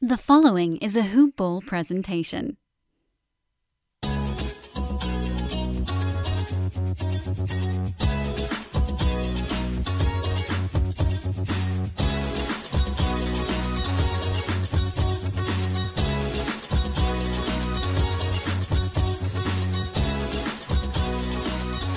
[0.00, 2.56] The following is a Hoop Ball presentation.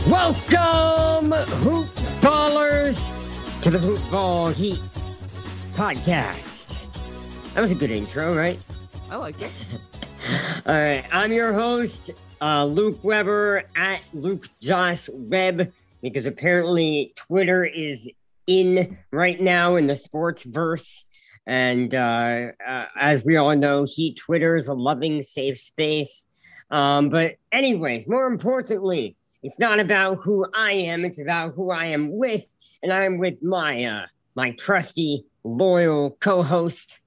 [0.09, 1.85] Welcome, Hoop
[2.19, 4.79] Ballers, to the Hoop Ball Heat
[5.73, 6.50] podcast.
[7.53, 8.57] That was a good intro, right?
[9.11, 9.51] I like it.
[10.65, 15.69] All right, I'm your host, uh, Luke Weber at Luke Josh Webb,
[16.01, 18.09] because apparently Twitter is
[18.47, 21.03] in right now in the sports verse.
[21.45, 26.27] And uh, uh, as we all know, he Twitter is a loving, safe space.
[26.69, 31.87] Um, but, anyways, more importantly, it's not about who I am, it's about who I
[31.87, 32.45] am with.
[32.81, 37.00] And I'm with my uh, my trusty, loyal co-host,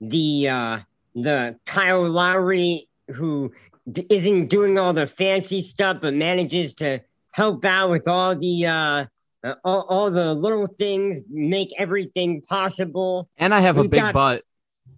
[0.00, 0.78] the uh,
[1.14, 3.52] the Kyle Lowry, who
[3.90, 7.00] d- isn't doing all the fancy stuff, but manages to
[7.34, 9.04] help out with all the uh,
[9.42, 13.28] uh, all, all the little things, make everything possible.
[13.36, 14.42] And I have a big got- butt.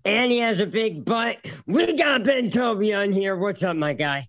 [0.05, 1.37] And he has a big butt.
[1.67, 3.37] We got Ben Toby on here.
[3.37, 4.27] What's up, my guy?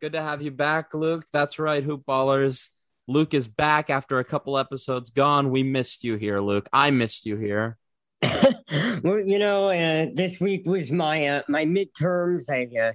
[0.00, 1.26] Good to have you back, Luke.
[1.32, 2.70] That's right, Hoop Ballers.
[3.06, 5.50] Luke is back after a couple episodes gone.
[5.50, 6.68] We missed you here, Luke.
[6.72, 7.78] I missed you here.
[9.02, 12.48] well, you know, uh, this week was my uh, my midterms.
[12.48, 12.92] I uh,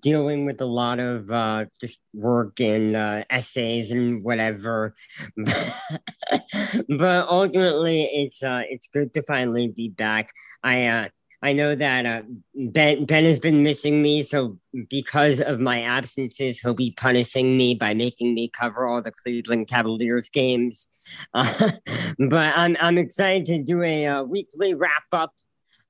[0.00, 4.94] dealing with a lot of uh, just work and uh, essays and whatever.
[5.36, 10.30] but ultimately, it's uh, it's good to finally be back.
[10.62, 11.08] I uh,
[11.40, 12.22] I know that uh,
[12.54, 14.58] Ben Ben has been missing me, so
[14.88, 19.68] because of my absences, he'll be punishing me by making me cover all the Cleveland
[19.68, 20.88] Cavaliers games.
[21.32, 21.70] Uh,
[22.18, 25.32] but I'm I'm excited to do a uh, weekly wrap up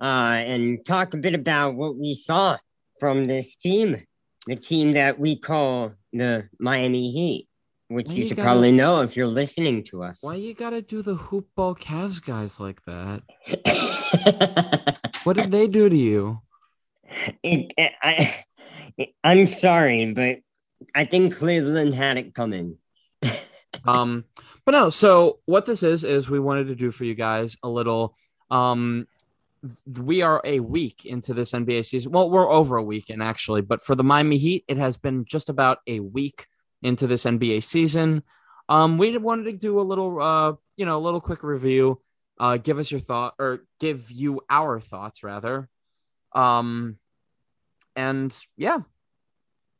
[0.01, 2.59] uh, and talk a bit about what we saw
[3.01, 4.05] from this team,
[4.47, 7.48] the team that we call the Miami Heat,
[7.88, 10.19] which you you should gotta- probably know if you're listening to us.
[10.22, 13.22] Why you gotta do the hoop ball Cavs guys like that?
[15.25, 16.41] What did they do to you?
[17.43, 18.44] it, I,
[19.22, 20.38] I'm sorry, but
[20.94, 22.78] I think Cleveland had it coming.
[23.84, 24.25] Um,
[24.65, 27.69] but no, so what this is is we wanted to do for you guys a
[27.69, 28.16] little
[28.50, 29.06] um
[29.98, 32.12] we are a week into this NBA season.
[32.12, 35.27] Well, we're over a week in actually, but for the Miami Heat, it has been
[35.27, 36.47] just about a week
[36.83, 38.22] into this NBA season.
[38.69, 42.00] Um, we wanted to do a little, uh, you know, a little quick review.
[42.39, 45.69] Uh, give us your thought, or give you our thoughts rather.
[46.33, 46.99] Um,
[47.97, 48.78] and yeah,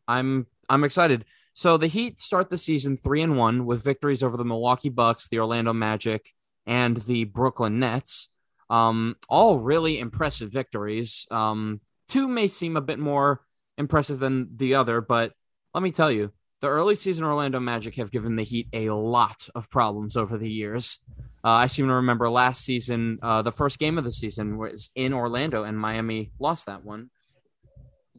[0.09, 1.25] I'm I'm excited.
[1.55, 5.29] So the Heat start the season three and one with victories over the Milwaukee Bucks,
[5.29, 6.31] the Orlando Magic,
[6.67, 8.29] and the Brooklyn Nets.
[8.71, 11.27] Um, all really impressive victories.
[11.31, 13.43] Um, two may seem a bit more
[13.77, 15.33] impressive than the other, but
[15.75, 19.49] let me tell you, the early season Orlando Magic have given the Heat a lot
[19.55, 21.01] of problems over the years.
[21.45, 24.91] Uh, I seem to remember last season, uh, the first game of the season was
[24.97, 27.11] in Orlando, and Miami lost that one.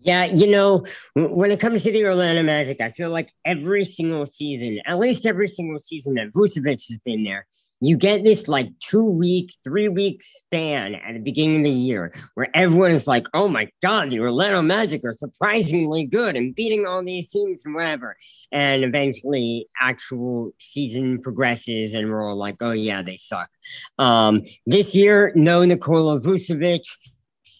[0.01, 4.25] Yeah, you know, when it comes to the Orlando Magic, I feel like every single
[4.25, 7.45] season, at least every single season that Vucevic has been there,
[7.81, 12.13] you get this like two week, three week span at the beginning of the year
[12.33, 16.85] where everyone is like, oh my God, the Orlando Magic are surprisingly good and beating
[16.85, 18.17] all these teams and whatever.
[18.51, 23.49] And eventually, actual season progresses and we're all like, oh yeah, they suck.
[23.97, 26.83] Um, this year, no Nikola Vucevic.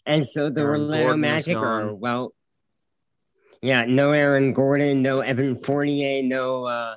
[0.10, 2.34] And so the Aaron Orlando Gordon Magic are, well,
[3.62, 6.96] yeah, no Aaron Gordon, no Evan Fournier, no, uh,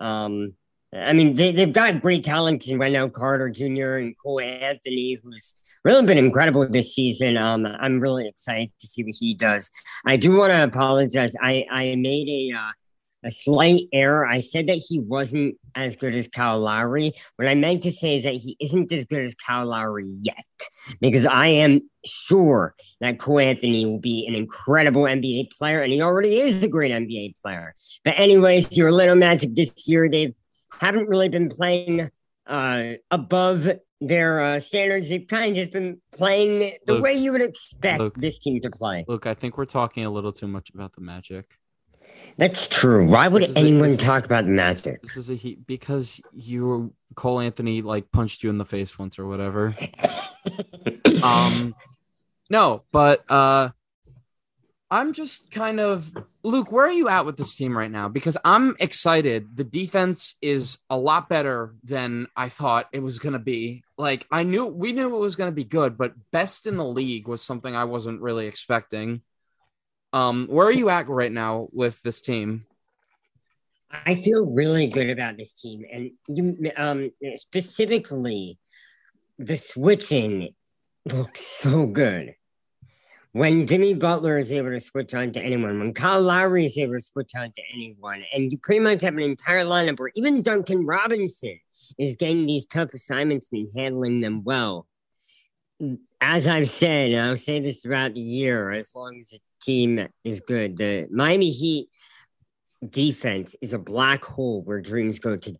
[0.00, 0.54] um,
[0.92, 3.98] I mean, they, they've got great talent in Wendell Carter Jr.
[3.98, 7.36] and Cole Anthony, who's really been incredible this season.
[7.36, 9.70] Um, I'm really excited to see what he does.
[10.04, 11.36] I do want to apologize.
[11.40, 12.72] I, I made a, uh,
[13.24, 14.26] a slight error.
[14.26, 17.12] I said that he wasn't as good as Kyle Lowry.
[17.36, 20.44] What I meant to say is that he isn't as good as Kyle Lowry yet,
[21.00, 26.00] because I am sure that Cole Anthony will be an incredible NBA player, and he
[26.00, 27.74] already is a great NBA player.
[28.04, 30.34] But anyways, your little Magic this year, they
[30.80, 32.10] haven't really been playing
[32.46, 33.68] uh, above
[34.00, 35.08] their uh, standards.
[35.08, 38.14] They've kind of just been playing the way you would expect Luke.
[38.16, 39.04] this team to play.
[39.06, 41.58] Look, I think we're talking a little too much about the Magic.
[42.36, 43.06] That's true.
[43.06, 45.02] Why would This is a- anyone talk about Magic?
[45.02, 49.18] This is a heat because you Cole Anthony like punched you in the face once
[49.18, 49.74] or whatever.
[51.22, 51.74] Um
[52.48, 53.70] no, but uh
[54.90, 56.10] I'm just kind of
[56.42, 58.08] Luke, where are you at with this team right now?
[58.08, 59.56] Because I'm excited.
[59.56, 63.84] The defense is a lot better than I thought it was going to be.
[63.98, 66.84] like I knew we knew it was going to be good, but best in the
[66.84, 69.20] league was something I wasn't really expecting.
[70.12, 72.66] Um, where are you at right now with this team?
[73.90, 78.58] I feel really good about this team, and you um specifically
[79.38, 80.54] the switching
[81.12, 82.34] looks so good.
[83.32, 86.94] When Jimmy Butler is able to switch on to anyone, when Kyle Lowry is able
[86.94, 90.42] to switch on to anyone, and you pretty much have an entire lineup where even
[90.42, 91.58] Duncan Robinson
[91.98, 94.86] is getting these tough assignments and handling them well.
[96.20, 100.40] As I've said, and I'll say this throughout the year, as long as team is
[100.40, 101.88] good, the Miami Heat
[102.88, 105.56] defense is a black hole where dreams go to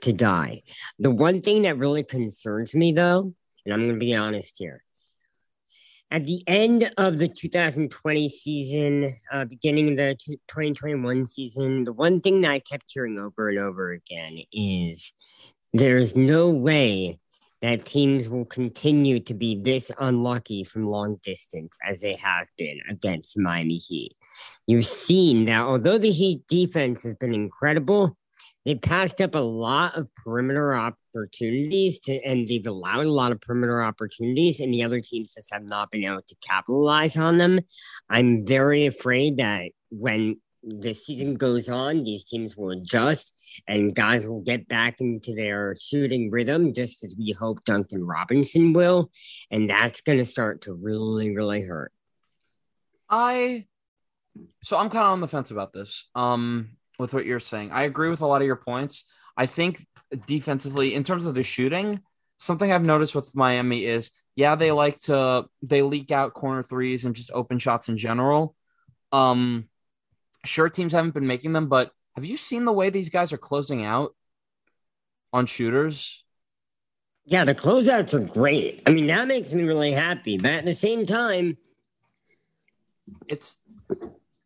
[0.00, 0.62] to die.
[0.98, 3.34] The one thing that really concerns me, though,
[3.64, 4.82] and I'm going to be honest here,
[6.10, 10.16] at the end of the 2020 season, uh, beginning of the
[10.48, 15.12] 2021 season, the one thing that I kept hearing over and over again is
[15.72, 17.18] there's no way
[17.62, 22.80] that teams will continue to be this unlucky from long distance as they have been
[22.90, 24.14] against Miami Heat.
[24.66, 28.16] You've seen that although the Heat defense has been incredible,
[28.64, 33.40] they passed up a lot of perimeter opportunities to, and they've allowed a lot of
[33.40, 37.60] perimeter opportunities, and the other teams just have not been able to capitalize on them.
[38.08, 44.26] I'm very afraid that when the season goes on, these teams will adjust and guys
[44.26, 49.10] will get back into their shooting rhythm, just as we hope Duncan Robinson will.
[49.50, 51.92] And that's going to start to really, really hurt.
[53.10, 53.66] I,
[54.62, 56.08] so I'm kind of on the fence about this.
[56.14, 59.04] Um, with what you're saying, I agree with a lot of your points.
[59.36, 59.80] I think
[60.26, 62.00] defensively, in terms of the shooting,
[62.38, 67.04] something I've noticed with Miami is, yeah, they like to they leak out corner threes
[67.04, 68.54] and just open shots in general.
[69.10, 69.68] Um,
[70.44, 73.38] Sure, teams haven't been making them, but have you seen the way these guys are
[73.38, 74.14] closing out
[75.32, 76.24] on shooters?
[77.24, 78.82] Yeah, the closeouts are great.
[78.86, 80.36] I mean, that makes me really happy.
[80.36, 81.56] But at the same time,
[83.28, 83.56] it's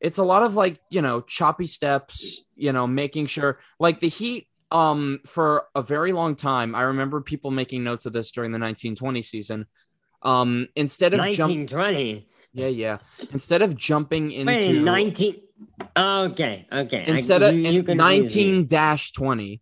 [0.00, 2.42] it's a lot of like you know choppy steps.
[2.54, 4.48] You know, making sure like the Heat.
[4.72, 8.58] Um, for a very long time, I remember people making notes of this during the
[8.58, 9.66] 1920 season.
[10.22, 12.14] Um, instead of 1920.
[12.14, 12.98] Jump- yeah, yeah.
[13.30, 15.34] Instead of jumping into Wait, 19
[15.96, 17.04] Okay, okay.
[17.06, 19.60] Instead I, of you, you 19 dash 20.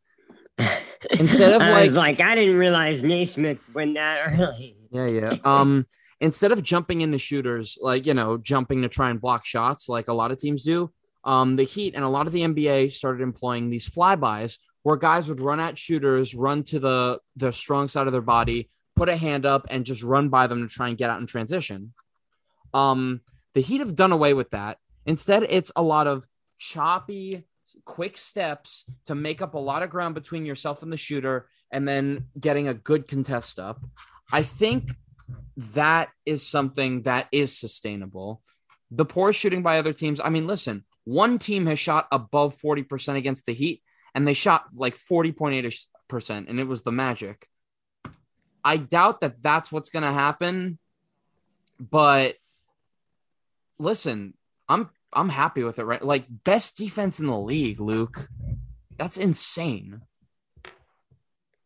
[1.10, 4.76] Instead of like like I didn't realize Naismith went that early.
[4.90, 5.36] Yeah, yeah.
[5.44, 5.86] Um
[6.20, 10.08] instead of jumping into shooters, like you know, jumping to try and block shots like
[10.08, 10.92] a lot of teams do,
[11.24, 15.28] um, the Heat and a lot of the NBA started employing these flybys where guys
[15.28, 19.16] would run at shooters, run to the the strong side of their body, put a
[19.16, 21.92] hand up, and just run by them to try and get out in transition.
[22.72, 23.20] Um,
[23.54, 24.78] the Heat have done away with that.
[25.06, 26.26] Instead, it's a lot of
[26.58, 27.44] choppy,
[27.84, 31.86] quick steps to make up a lot of ground between yourself and the shooter, and
[31.86, 33.80] then getting a good contest up.
[34.32, 34.90] I think
[35.56, 38.42] that is something that is sustainable.
[38.90, 40.20] The poor shooting by other teams.
[40.22, 43.82] I mean, listen, one team has shot above 40% against the Heat,
[44.14, 47.46] and they shot like 40.8%, and it was the Magic.
[48.64, 50.78] I doubt that that's what's going to happen,
[51.78, 52.34] but
[53.78, 54.34] listen,
[54.68, 56.02] I'm I'm happy with it, right?
[56.02, 58.28] Like best defense in the league, Luke.
[58.96, 60.02] That's insane.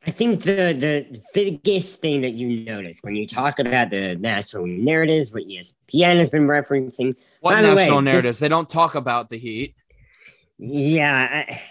[0.06, 4.66] I think the the biggest thing that you notice when you talk about the national
[4.66, 7.14] narratives, what ESPN has been referencing.
[7.40, 8.36] What national way, narratives?
[8.36, 9.74] Just, they don't talk about the Heat.
[10.58, 11.62] Yeah, I,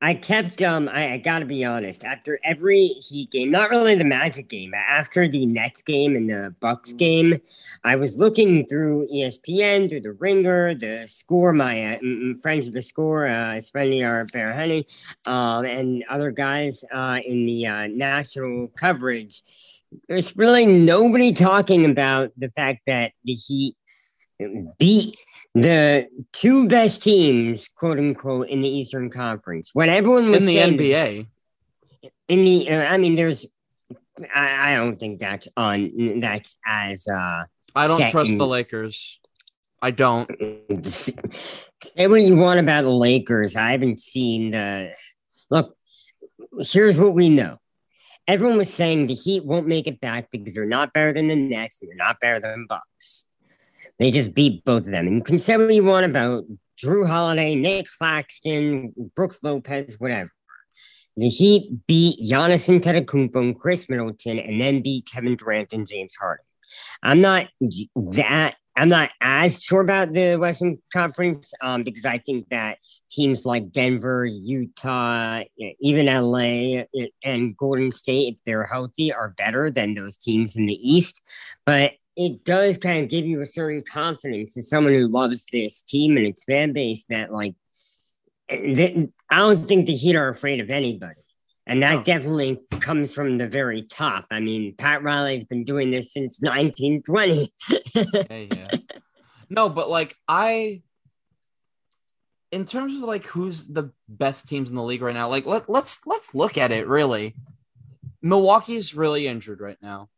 [0.00, 4.04] I kept um I, I, gotta be honest, after every Heat game, not really the
[4.04, 6.98] Magic game, but after the Nets game and the Bucks mm.
[6.98, 7.40] game,
[7.84, 11.98] I was looking through ESPN, through the Ringer, the score, my uh,
[12.42, 14.86] friends of the score, uh, especially our Bear Honey,
[15.26, 19.42] um, and other guys uh, in the uh, national coverage.
[20.08, 23.76] There's really nobody talking about the fact that the Heat
[24.78, 25.16] beat
[25.54, 29.70] the two best teams, quote unquote, in the Eastern Conference.
[29.72, 31.26] When everyone was in the NBA,
[32.28, 33.46] in the, uh, I mean, there's,
[34.34, 36.20] I, I, don't think that's on.
[36.20, 37.06] That's as.
[37.08, 37.44] uh
[37.76, 39.20] I don't trust in, the Lakers.
[39.82, 40.30] I don't.
[40.86, 43.56] Say what you want about the Lakers.
[43.56, 44.94] I haven't seen the.
[45.50, 45.76] Look,
[46.60, 47.58] here's what we know.
[48.26, 51.36] Everyone was saying the Heat won't make it back because they're not better than the
[51.36, 53.26] Nets and they're not better than Bucks.
[53.98, 55.06] They just beat both of them.
[55.06, 56.44] And you can say what you want about
[56.82, 60.30] Jrue Holiday, Nick Claxton, Brooks Lopez, whatever.
[61.16, 66.16] The Heat beat Giannis Antetokounmpo and Khris Middleton, and then beat Kevin Durant and James
[66.16, 66.44] Harden.
[67.04, 67.48] I'm not
[67.94, 73.46] that I'm not as sure about the Western Conference um, because I think that teams
[73.46, 75.42] like Denver, Utah,
[75.80, 76.82] even LA
[77.22, 81.22] and Golden State, if they're healthy, are better than those teams in the East.
[81.64, 85.82] But it does kind of give you a certain confidence as someone who loves this
[85.82, 87.54] team and its fan base that, like,
[88.48, 91.20] eh, I don't think the Heat are afraid of anybody.
[91.66, 92.02] And that oh.
[92.02, 94.26] definitely comes from the very top.
[94.30, 97.52] I mean, Pat Riley's been doing this since 1920.
[97.94, 98.70] yeah, yeah.
[99.48, 100.82] No, but like I
[102.54, 105.68] in terms of like who's the best teams in the league right now, like let,
[105.68, 107.34] let's let's look at it really.
[108.22, 110.08] Milwaukee's really injured right now.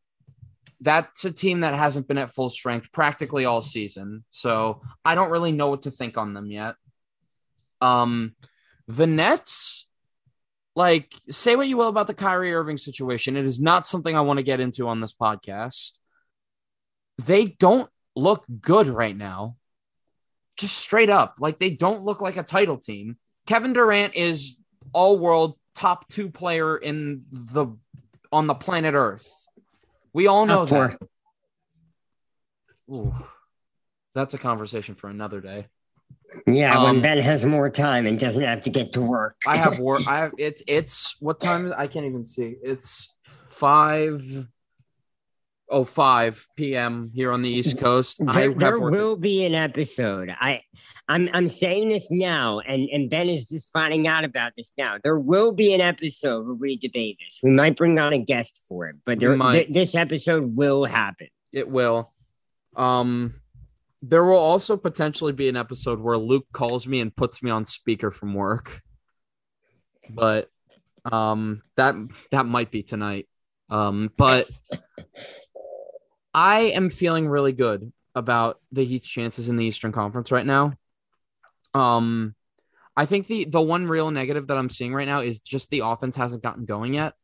[0.81, 4.25] That's a team that hasn't been at full strength practically all season.
[4.31, 6.77] So I don't really know what to think on them yet.
[7.81, 8.35] Um
[8.89, 9.87] the Nets
[10.77, 13.37] like say what you will about the Kyrie Irving situation.
[13.37, 15.99] It is not something I want to get into on this podcast.
[17.25, 19.57] They don't look good right now.
[20.59, 21.37] Just straight up.
[21.41, 23.17] Like they don't look like a title team.
[23.47, 24.59] Kevin Durant is
[24.93, 27.69] all world top two player in the
[28.31, 29.46] on the planet Earth.
[30.17, 30.97] We all know that.
[32.91, 33.15] Ooh,
[34.15, 35.67] that's a conversation for another day.
[36.47, 39.37] Yeah, um, when Ben has more time and doesn't have to get to work.
[39.47, 40.09] I have work.
[40.09, 41.71] I have it's it's what time?
[41.77, 42.57] I can't even see.
[42.63, 44.23] It's five
[45.69, 47.11] oh five p.m.
[47.15, 48.19] here on the East Coast.
[48.33, 50.35] There, there will be an episode.
[50.39, 50.63] I
[51.09, 54.97] I'm I'm saying this now, and and Ben is just finding out about this now.
[55.03, 57.41] There will be an episode where we debate this.
[57.43, 61.29] We might bring on a guest for it, but there, th- this episode will happen.
[61.53, 62.13] It will.
[62.77, 63.41] Um
[64.03, 67.65] there will also potentially be an episode where Luke calls me and puts me on
[67.65, 68.83] speaker from work.
[70.09, 70.49] But
[71.11, 71.95] um that
[72.31, 73.27] that might be tonight.
[73.71, 74.49] Um but
[76.37, 80.75] I am feeling really good about the Heat's chances in the Eastern Conference right now.
[81.73, 82.35] Um
[82.95, 85.81] I think the the one real negative that I'm seeing right now is just the
[85.81, 87.15] offense hasn't gotten going yet.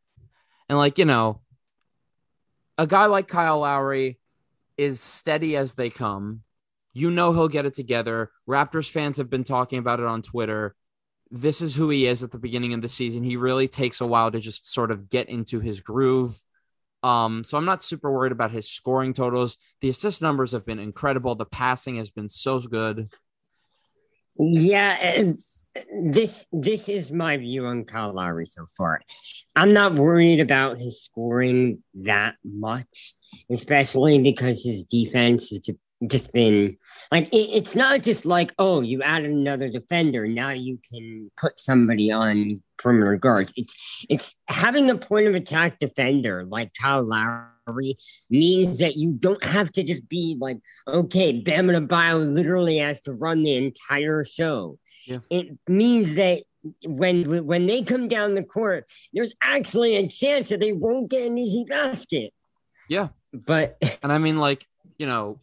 [0.69, 1.43] And like, you know,
[2.79, 4.19] a guy like Kyle Lowry
[4.79, 6.43] is steady as they come.
[6.95, 8.31] You know he'll get it together.
[8.49, 10.75] Raptors fans have been talking about it on Twitter.
[11.31, 13.23] This is who he is at the beginning of the season.
[13.23, 16.39] He really takes a while to just sort of get into his groove.
[17.03, 19.59] Um, so I'm not super worried about his scoring totals.
[19.81, 21.35] The assist numbers have been incredible.
[21.35, 23.09] The passing has been so good.
[24.39, 25.33] Yeah,
[26.03, 29.01] this this is my view on Kyle Lowry so far.
[29.55, 33.15] I'm not worried about his scoring that much,
[33.51, 35.69] especially because his defense is
[36.09, 36.77] just been
[37.11, 41.59] like it, it's not just like oh you added another defender now you can put
[41.59, 43.53] somebody on perimeter guards.
[43.57, 47.97] It's it's having a point of attack defender like Kyle Lowry
[48.29, 53.13] means that you don't have to just be like okay Bam Adebayo literally has to
[53.13, 54.79] run the entire show.
[55.07, 55.19] Yeah.
[55.31, 56.43] it means that
[56.85, 61.27] when when they come down the court there's actually a chance that they won't get
[61.27, 62.33] an easy basket.
[62.89, 63.09] Yeah.
[63.33, 64.67] But and I mean like
[64.99, 65.41] you know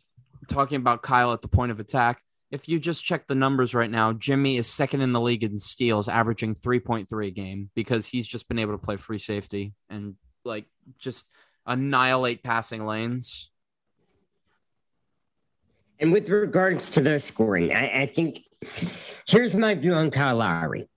[0.50, 3.90] talking about Kyle at the point of attack, if you just check the numbers right
[3.90, 8.28] now, Jimmy is second in the league in steals, averaging 3.3 a game because he's
[8.28, 10.66] just been able to play free safety and like
[10.98, 11.30] just
[11.66, 13.52] annihilate passing lanes.
[16.00, 18.42] And with regards to the scoring, I, I think
[19.28, 20.90] here's my view on Kyle Lowry.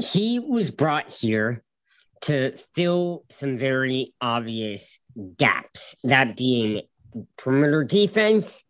[0.00, 1.62] He was brought here
[2.22, 4.98] to fill some very obvious
[5.36, 6.82] gaps, that being
[7.36, 8.64] perimeter defense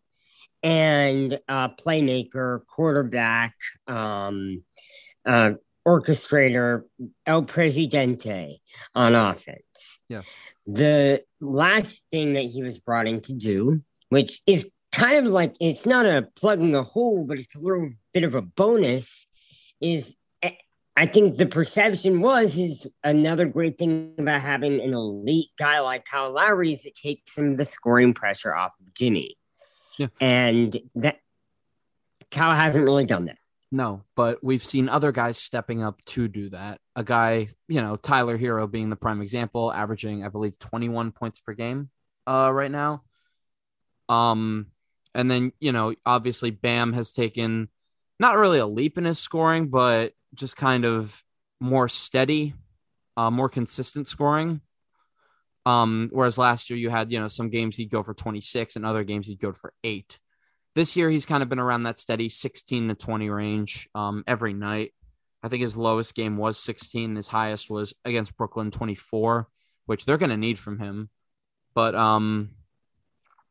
[0.63, 3.55] and uh, playmaker, quarterback,
[3.87, 4.63] um,
[5.25, 5.51] uh,
[5.87, 6.83] orchestrator,
[7.25, 8.59] El Presidente
[8.93, 9.99] on offense.
[10.09, 10.23] Yeah.
[10.65, 15.55] The last thing that he was brought in to do, which is kind of like
[15.61, 19.27] it's not a plugging a hole, but it's a little bit of a bonus,
[19.79, 20.15] is
[20.97, 26.05] I think the perception was is another great thing about having an elite guy like
[26.05, 29.37] Kyle Lowry is it takes some of the scoring pressure off of Jimmy.
[29.99, 30.07] Yeah.
[30.19, 31.19] And that
[32.31, 33.37] Kyle hasn't really done that.
[33.71, 36.79] No, but we've seen other guys stepping up to do that.
[36.95, 41.39] A guy, you know, Tyler Herro being the prime example, averaging, I believe, 21 points
[41.39, 41.91] per game
[42.25, 43.03] uh, right now.
[44.09, 44.67] Um,
[45.13, 47.69] and then, you know, obviously Bam has taken
[48.19, 51.23] not really a leap in his scoring, but just kind of
[51.59, 52.53] more steady,
[53.15, 54.61] uh, more consistent scoring.
[55.65, 58.85] Um, whereas last year you had, you know, some games he'd go for 26 and
[58.85, 60.19] other games he'd go for eight.
[60.75, 64.53] This year he's kind of been around that steady 16 to 20 range um, every
[64.53, 64.93] night.
[65.43, 67.15] I think his lowest game was 16.
[67.15, 69.47] His highest was against Brooklyn 24,
[69.85, 71.09] which they're going to need from him.
[71.73, 72.51] But, um,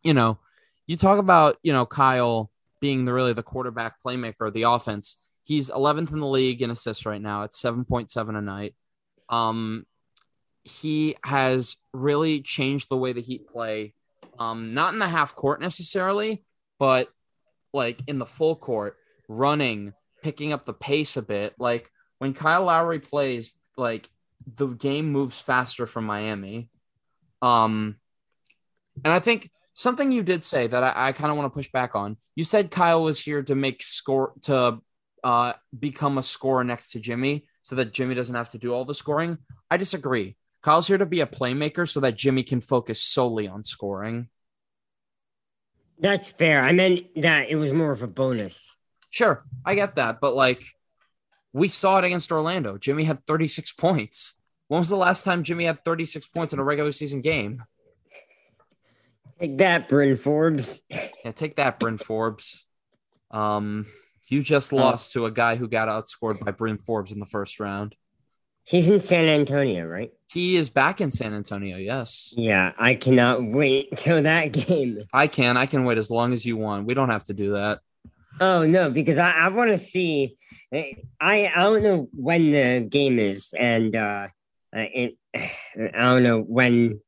[0.02, 0.38] you know,
[0.86, 5.16] you talk about you know Kyle being the really the quarterback playmaker of the offense.
[5.46, 8.74] He's 11th in the league in assists right now at 7.7 a night.
[9.28, 9.86] Um,
[10.64, 13.94] he has really changed the way the Heat play.
[14.40, 16.44] Um, not in the half court necessarily,
[16.80, 17.08] but
[17.72, 18.96] like in the full court,
[19.28, 21.54] running, picking up the pace a bit.
[21.60, 24.10] Like when Kyle Lowry plays, like
[24.46, 26.70] the game moves faster from Miami.
[27.40, 27.98] Um,
[29.04, 31.70] and I think something you did say that I, I kind of want to push
[31.70, 32.16] back on.
[32.34, 34.80] You said Kyle was here to make score to
[35.24, 38.84] uh, become a scorer next to Jimmy so that Jimmy doesn't have to do all
[38.84, 39.38] the scoring.
[39.70, 40.36] I disagree.
[40.62, 44.28] Kyle's here to be a playmaker so that Jimmy can focus solely on scoring.
[45.98, 46.62] That's fair.
[46.62, 48.76] I meant that it was more of a bonus.
[49.10, 50.64] Sure, I get that, but like
[51.52, 52.76] we saw it against Orlando.
[52.76, 54.34] Jimmy had 36 points.
[54.68, 57.62] When was the last time Jimmy had 36 points in a regular season game?
[59.40, 60.82] Take that, Bryn Forbes.
[60.90, 62.66] Yeah, take that, Bryn Forbes.
[63.30, 63.86] Um,
[64.28, 67.60] you just lost to a guy who got outscored by Bryn Forbes in the first
[67.60, 67.96] round.
[68.64, 70.10] He's in San Antonio, right?
[70.32, 71.76] He is back in San Antonio.
[71.76, 75.02] Yes, Yeah, I cannot wait till that game.
[75.12, 75.56] I can.
[75.56, 76.86] I can wait as long as you want.
[76.86, 77.78] We don't have to do that.
[78.40, 80.36] Oh no, because I, I want to see.
[80.72, 84.26] I I don't know when the game is, and uh,
[84.76, 87.00] uh, it, I don't know when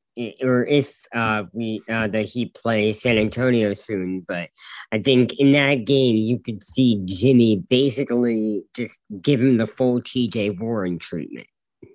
[0.42, 4.20] or if uh, we uh, the Heat play San Antonio soon.
[4.20, 4.50] But
[4.92, 10.00] I think in that game you could see Jimmy basically just give him the full
[10.00, 10.50] T.J.
[10.50, 11.46] Warren treatment.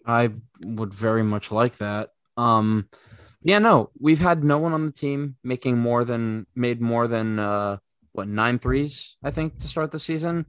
[0.06, 0.32] I
[0.64, 2.10] would very much like that.
[2.38, 2.90] Um,
[3.42, 7.40] yeah, no, we've had no one on the team making more than made more than
[7.40, 7.78] uh,
[8.14, 10.46] what nine threes, I think, to start the season.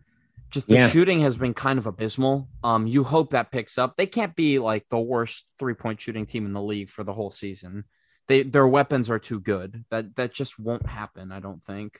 [0.54, 0.88] Just the Yeah.
[0.88, 2.48] shooting has been kind of abysmal.
[2.62, 3.96] Um, you hope that picks up.
[3.96, 7.12] They can't be like the worst three point shooting team in the league for the
[7.12, 7.84] whole season.
[8.28, 9.84] They their weapons are too good.
[9.90, 11.32] That that just won't happen.
[11.32, 11.98] I don't think.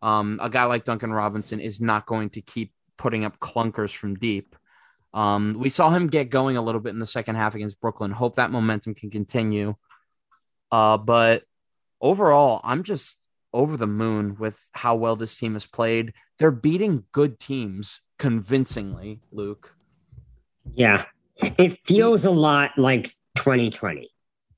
[0.00, 4.14] Um, a guy like Duncan Robinson is not going to keep putting up clunkers from
[4.14, 4.56] deep.
[5.14, 8.10] Um, we saw him get going a little bit in the second half against Brooklyn.
[8.10, 9.74] Hope that momentum can continue.
[10.70, 11.44] Uh, but
[12.00, 13.18] overall, I'm just
[13.52, 16.12] over the moon with how well this team has played.
[16.38, 19.76] They're beating good teams convincingly, Luke.
[20.74, 21.04] Yeah,
[21.36, 24.10] it feels a lot like 2020.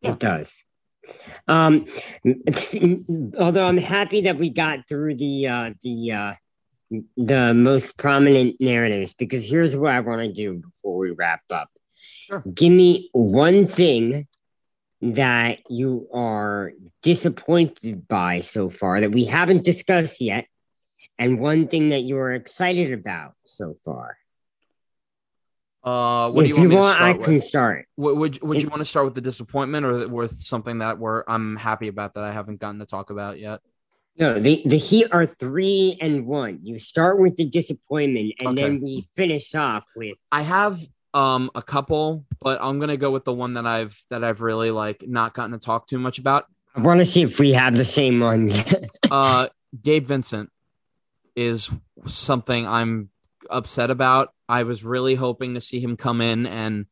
[0.03, 0.65] It does.
[1.49, 1.87] Um,
[3.39, 6.35] although I'm happy that we got through the uh, the uh,
[7.17, 11.69] the most prominent narratives, because here's what I want to do before we wrap up.
[11.97, 12.43] Sure.
[12.55, 14.27] Give me one thing
[15.03, 20.47] that you are disappointed by so far that we haven't discussed yet,
[21.19, 24.17] and one thing that you are excited about so far.
[25.83, 27.45] Uh, what do if you want me want, I start can with?
[27.45, 27.89] start.
[27.99, 31.25] Would, would, would you want to start with the disappointment or with something that we're
[31.29, 33.61] I'm happy about that I haven't gotten to talk about yet?
[34.17, 36.61] No, the, the Heat are three and one.
[36.63, 38.63] You start with the disappointment, and Okay.
[38.63, 40.81] then we finish off with I have
[41.15, 44.71] um a couple, but I'm gonna go with the one that I've that I've really
[44.71, 46.47] like not gotten to talk too much about.
[46.75, 48.63] I want to see if we have the same ones.
[49.11, 49.47] Uh,
[49.81, 50.51] Gabe Vincent
[51.37, 51.71] is
[52.07, 53.11] something I'm
[53.49, 54.31] upset about.
[54.49, 56.87] I was really hoping to see him come in and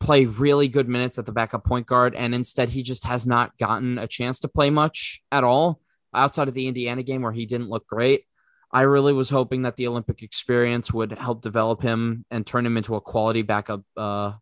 [0.00, 3.56] play really good minutes at the backup point guard, and instead he just has not
[3.56, 5.80] gotten a chance to play much at all
[6.12, 8.24] outside of the Indiana game where he didn't look great.
[8.72, 12.76] I really was hoping that the Olympic experience would help develop him and turn him
[12.76, 14.32] into a quality backup uh,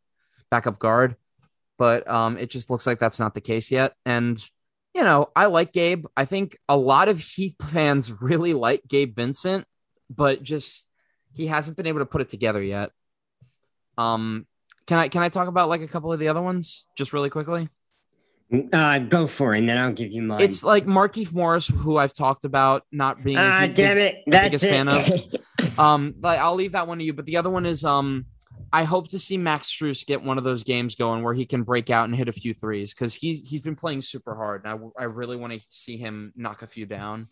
[0.51, 1.17] backup guard,
[1.79, 3.95] but um, it just looks like that's not the case yet.
[4.05, 4.43] And
[4.95, 6.07] you know, I like Gabe.
[6.17, 9.65] I think a lot of Heat fans really like Gabe Vincent,
[10.11, 10.89] but just
[11.33, 12.91] he hasn't been able to put it together yet.
[13.97, 14.47] Um,
[14.87, 17.31] can I can I talk about like a couple of the other ones just really
[17.31, 17.69] quickly?
[18.73, 20.41] Uh, go for it, and then I'll give you mine.
[20.41, 23.37] It's like Markieff Morris, who I've talked about not being.
[23.37, 24.69] a ah, Heat damn it, that's biggest it.
[24.69, 25.09] fan of.
[25.77, 28.27] Um, like I'll leave that one to you, but the other one is um,
[28.73, 31.63] I hope to see Max Strus get one of those games going where he can
[31.63, 34.93] break out and hit a few threes because he's he's been playing super hard, and
[34.99, 37.29] I I really want to see him knock a few down.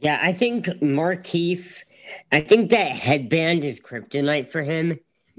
[0.00, 1.82] yeah, I think Markieff.
[2.32, 4.98] I think that headband is kryptonite for him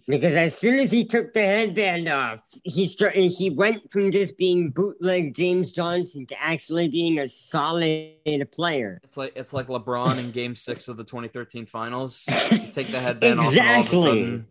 [0.10, 3.30] because as soon as he took the headband off, he started.
[3.30, 8.16] He went from just being bootleg James Johnson to actually being a solid
[8.52, 9.00] player.
[9.04, 12.26] It's like it's like LeBron in Game Six of the 2013 Finals.
[12.52, 14.02] You take the headband off, and all of a Exactly.
[14.02, 14.48] sudden,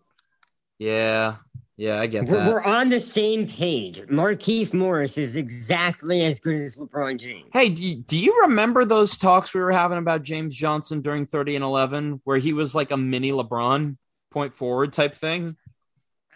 [0.79, 1.35] yeah,
[1.77, 2.53] yeah, I get We're, that.
[2.53, 4.01] we're on the same page.
[4.03, 7.49] Markieff Morris is exactly as good as LeBron James.
[7.53, 11.25] Hey, do you, do you remember those talks we were having about James Johnson during
[11.27, 13.97] 30 and 11, where he was like a mini LeBron
[14.31, 15.57] point forward type thing?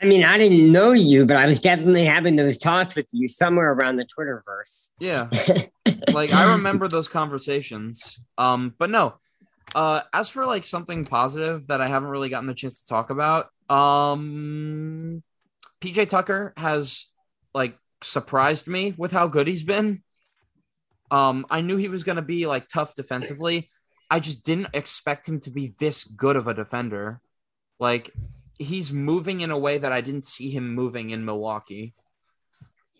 [0.03, 3.29] I mean, I didn't know you, but I was definitely having those talks with you
[3.29, 4.91] somewhere around the Twitterverse.
[4.99, 5.29] Yeah.
[6.13, 8.19] like I remember those conversations.
[8.37, 9.15] Um, but no.
[9.77, 13.11] Uh, as for like something positive that I haven't really gotten the chance to talk
[13.11, 15.23] about, um,
[15.81, 17.07] PJ Tucker has
[17.55, 20.03] like surprised me with how good he's been.
[21.13, 23.69] Um, I knew he was going to be like tough defensively.
[24.11, 27.22] I just didn't expect him to be this good of a defender.
[27.83, 28.13] Like
[28.61, 31.95] he's moving in a way that I didn't see him moving in Milwaukee.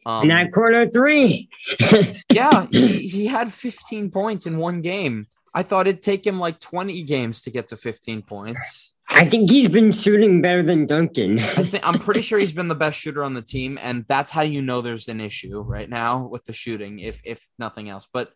[0.05, 1.49] Um, that corner three.
[2.33, 5.29] yeah, he, he had 15 points in one game.
[5.55, 8.95] I thought it'd take him like 20 games to get to 15 points.
[9.09, 11.39] I think he's been shooting better than Duncan.
[11.39, 14.33] I think I'm pretty sure he's been the best shooter on the team, and that's
[14.33, 18.09] how you know there's an issue right now with the shooting, if if nothing else.
[18.13, 18.33] But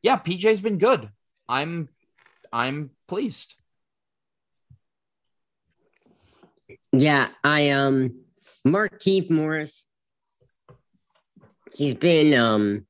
[0.00, 1.10] yeah, PJ's been good.
[1.50, 1.90] I'm
[2.50, 3.56] I'm pleased.
[6.92, 8.20] Yeah, I um
[8.66, 9.86] Markieff Morris.
[11.74, 12.86] He's been um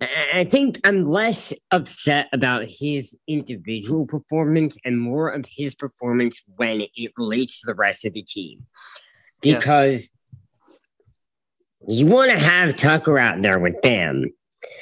[0.00, 6.82] I think I'm less upset about his individual performance and more of his performance when
[6.94, 8.64] it relates to the rest of the team.
[9.40, 10.08] Because
[11.80, 11.98] yes.
[11.98, 14.26] you want to have Tucker out there with Bam.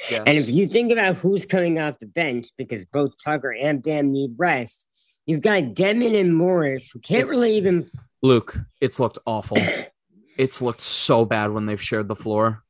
[0.09, 0.23] Yes.
[0.27, 4.11] And if you think about who's coming off the bench, because both Tucker and Bam
[4.11, 4.86] need rest,
[5.27, 7.87] you've got Dedmon and Morris who can't it's, really even.
[8.23, 9.57] Luke, it's looked awful.
[10.37, 12.63] it's looked so bad when they've shared the floor.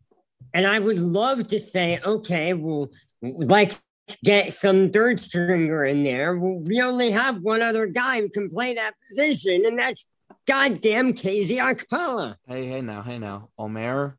[0.53, 2.89] And I would love to say, okay, well,
[3.21, 3.81] let's
[4.23, 6.37] get some third stringer in there.
[6.37, 10.05] Well, we only have one other guy who can play that position, and that's
[10.45, 12.35] goddamn KZ Okpala.
[12.47, 13.49] Hey, hey now, hey now.
[13.57, 14.17] Omer,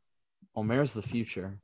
[0.55, 1.57] Omer's the future.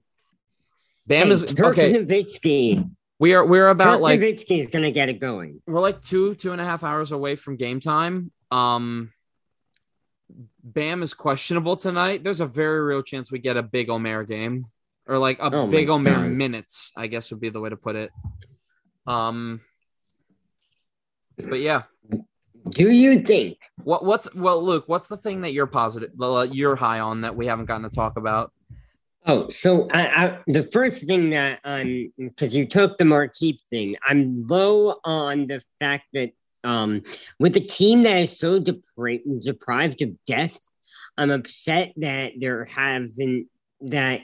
[1.07, 1.93] Bam hey, is okay.
[1.93, 2.89] Nowitzki.
[3.19, 5.61] We are we're about Dirk like is gonna get it going.
[5.65, 8.31] We're like two, two and a half hours away from game time.
[8.51, 9.11] Um
[10.63, 14.65] Bam is questionable tonight, there's a very real chance we get a big Omer game
[15.07, 16.31] or like a oh big Omer God.
[16.31, 18.11] minutes, I guess would be the way to put it.
[19.05, 19.61] Um,
[21.37, 21.83] but yeah.
[22.69, 24.85] Do you think what what's well, Luke?
[24.87, 26.09] What's the thing that you're positive,
[26.51, 28.51] you're high on that we haven't gotten to talk about?
[29.27, 33.95] Oh, so I, I, the first thing that I'm because you took the Markieff thing,
[34.07, 36.31] I'm low on the fact that
[36.63, 37.01] um,
[37.39, 40.59] with a team that is so depri- deprived of depth,
[41.17, 43.47] I'm upset that there haven't
[43.81, 44.21] that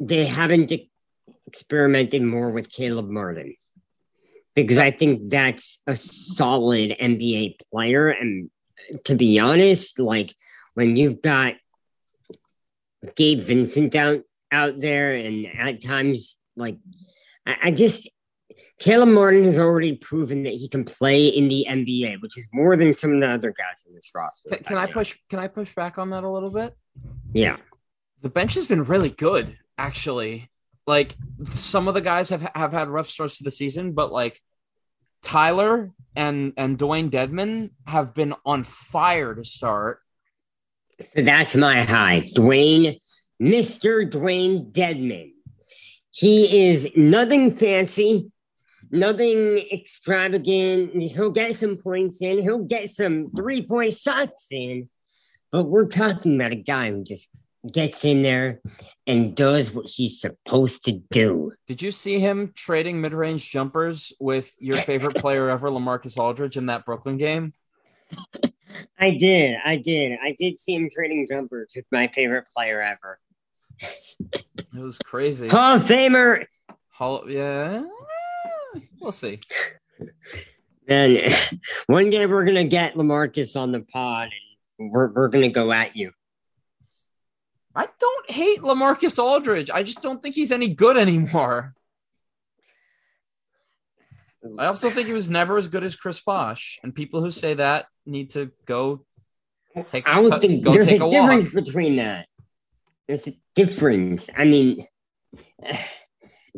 [0.00, 0.72] they haven't
[1.46, 3.56] experimented more with Caleb Martin
[4.54, 8.08] because I think that's a solid NBA player.
[8.08, 8.50] And
[9.04, 10.34] to be honest, like
[10.72, 11.54] when you've got
[13.14, 16.78] Gabe Vincent out out there, and at times, like
[17.46, 18.08] I, I just
[18.78, 22.76] Caleb Martin has already proven that he can play in the NBA, which is more
[22.76, 24.50] than some of the other guys in this roster.
[24.50, 25.16] Can, can I push?
[25.28, 26.76] Can I push back on that a little bit?
[27.32, 27.56] Yeah,
[28.22, 30.48] the bench has been really good, actually.
[30.86, 31.14] Like
[31.44, 34.40] some of the guys have have had rough starts to the season, but like
[35.22, 40.00] Tyler and and Dewayne Dedmon have been on fire to start.
[41.14, 42.98] So that's my high, Dewayne,
[43.38, 45.32] Mister Dewayne Dedmon.
[46.10, 48.30] He is nothing fancy
[48.90, 50.94] nothing extravagant.
[51.02, 54.88] He'll get some points in, he'll get some three point shots in.
[55.52, 57.28] But we're talking about a guy who just
[57.72, 58.60] gets in there
[59.06, 61.52] and does what he's supposed to do.
[61.66, 66.56] Did you see him trading mid range jumpers with your favorite player ever, LaMarcus Aldridge,
[66.56, 67.52] in that Brooklyn game?
[68.98, 69.56] I did.
[69.64, 70.18] I did.
[70.22, 73.18] I did see him trading jumpers with my favorite player ever.
[74.32, 75.48] it was crazy.
[75.48, 76.46] Hall of Famer.
[76.90, 77.84] Hall, yeah
[79.00, 79.40] we'll see.
[80.88, 81.34] And
[81.86, 84.28] one day we're gonna get LaMarcus on the pod,
[84.78, 86.12] and we're we're gonna go at you.
[87.74, 89.70] I don't hate LaMarcus Aldridge.
[89.70, 91.74] I just don't think he's any good anymore.
[94.58, 97.54] I also think he was never as good as Chris Bosh, and people who say
[97.54, 99.04] that need to go
[99.90, 100.08] take.
[100.08, 102.26] I t- think there's a, a difference between that.
[103.08, 104.28] There's a difference.
[104.36, 104.86] I mean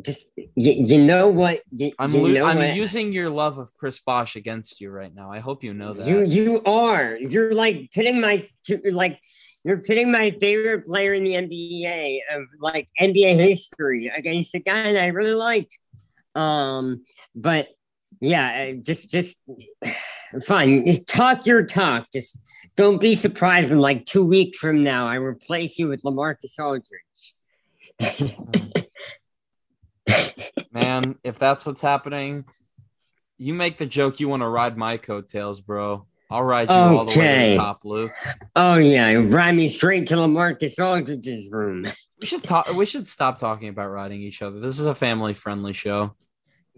[0.01, 2.75] just you, you know what you, I'm you know I'm what?
[2.75, 5.31] using your love of Chris Bosh against you right now.
[5.31, 6.07] I hope you know that.
[6.07, 7.17] You you are.
[7.17, 8.47] You're like pitting my
[8.91, 9.19] like
[9.63, 14.93] you're pitting my favorite player in the NBA of like NBA history against a guy
[14.93, 15.69] that I really like.
[16.35, 17.03] Um,
[17.35, 17.67] but
[18.19, 19.39] yeah, just just
[20.45, 20.85] fine.
[20.85, 22.07] Just talk your talk.
[22.13, 22.39] Just
[22.75, 27.35] don't be surprised when like two weeks from now I replace you with LaMarcus Aldridge.
[30.71, 32.45] Man, if that's what's happening,
[33.37, 36.05] you make the joke you want to ride my coattails, bro.
[36.31, 38.11] I'll ride you all the way to the top, Luke.
[38.55, 41.87] Oh yeah, you ride me straight to LaMarcus Aldridge's room.
[42.19, 42.71] We should talk.
[42.73, 44.59] We should stop talking about riding each other.
[44.59, 46.15] This is a family-friendly show.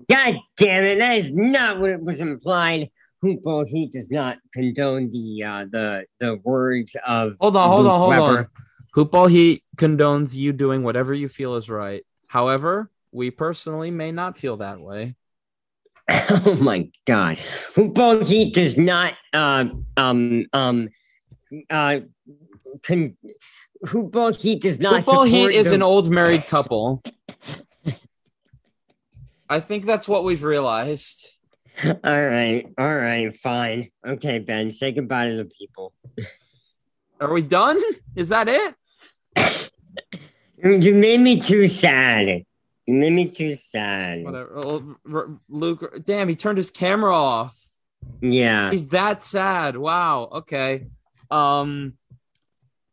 [0.09, 2.89] God damn it, that is not what it was implied.
[3.23, 7.91] Hoopo, he does not condone the uh the the words of Hold on, hold Luke
[7.93, 8.39] on, hold Weber.
[8.39, 8.47] on.
[8.95, 12.03] Hoopball Heat condones you doing whatever you feel is right.
[12.27, 15.15] However, we personally may not feel that way.
[16.09, 17.37] Oh my god.
[17.75, 19.65] Hoopo, he does not uh
[19.97, 20.89] um um
[21.69, 21.99] uh
[22.83, 23.15] con-
[23.85, 27.01] Hoopo, he does not Hoopball Heat is the- an old married couple.
[29.51, 31.27] I think that's what we've realized.
[31.83, 33.89] All right, all right, fine.
[34.05, 35.93] Okay, Ben, say goodbye to the people.
[37.19, 37.79] Are we done?
[38.15, 39.69] Is that it?
[40.63, 42.43] You made me too sad.
[42.85, 44.23] You made me too sad.
[44.23, 44.53] Whatever.
[44.55, 47.57] Well, R- R- Luke, damn, he turned his camera off.
[48.21, 48.69] Yeah.
[48.71, 49.75] He's that sad.
[49.77, 50.29] Wow.
[50.31, 50.87] Okay.
[51.29, 51.93] Um,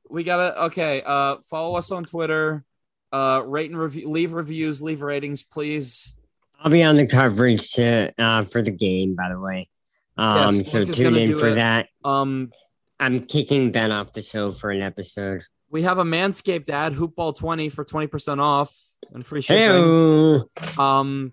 [0.08, 0.64] we gotta.
[0.66, 1.02] Okay.
[1.04, 2.64] Uh, follow us on Twitter.
[3.12, 4.08] Uh, rate and review.
[4.08, 4.80] Leave reviews.
[4.82, 6.14] Leave ratings, please.
[6.58, 9.68] I'll be on the coverage to, uh, for the game, by the way.
[10.16, 11.54] Um, Yes, so tune in for it.
[11.54, 11.88] that.
[12.04, 12.50] Um,
[12.98, 15.42] I'm kicking Ben off the show for an episode.
[15.70, 18.74] we have a Manscaped ad, Hoopball twenty for twenty percent off
[19.12, 19.62] and free shipping.
[19.70, 20.44] Hello.
[20.78, 21.32] Um,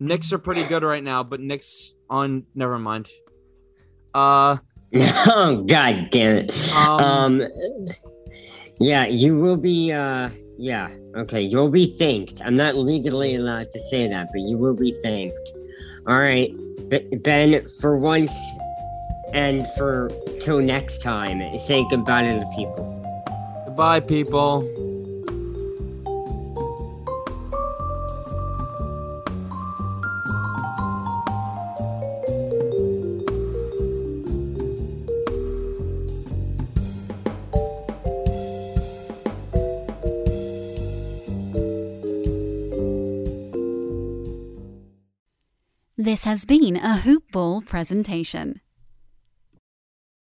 [0.00, 2.44] Knicks are pretty good right now, but Knicks on.
[2.54, 3.08] Never mind.
[4.14, 4.56] Uh,
[4.94, 6.72] oh God damn it.
[6.74, 7.48] um, Um,
[8.80, 9.92] yeah, you will be.
[9.92, 12.40] Uh, yeah, okay, you'll be thanked.
[12.44, 15.52] I'm not legally allowed to say that, but you will be thanked.
[16.06, 16.50] All right,
[16.88, 18.32] B- Ben, for once
[19.34, 20.08] and for
[20.40, 23.64] till next time, say goodbye to the people.
[23.66, 24.95] goodbye, people.
[46.26, 48.60] Has been a Hoop Ball presentation.